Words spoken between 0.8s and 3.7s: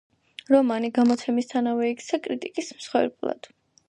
გამოცემისთანავე იქცა კრიტიკის მსხვერპლად.